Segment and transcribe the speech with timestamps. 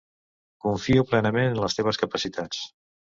[0.65, 2.63] Confio plenament en les teves capacitats.